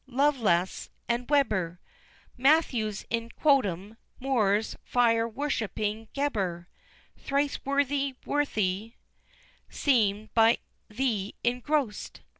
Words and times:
Lovelass 0.09 0.89
and 1.07 1.29
Weber, 1.29 1.79
Matthews 2.35 3.05
in 3.11 3.29
Quot'em 3.29 3.97
Moore's 4.19 4.75
fire 4.83 5.27
worshipping 5.27 6.07
Gheber 6.15 6.65
Thrice 7.19 7.63
worthy 7.63 8.15
Worthy, 8.25 8.93
seem 9.69 10.31
by 10.33 10.57
thee 10.89 11.35
engross'd! 11.43 12.21